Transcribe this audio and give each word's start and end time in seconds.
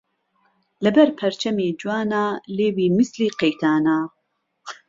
لهبهر 0.83 1.09
پرچهمی 1.19 1.67
جوانه، 1.79 2.23
لێوی 2.55 2.87
میسلی 2.97 3.27
قهیتانه 3.39 3.97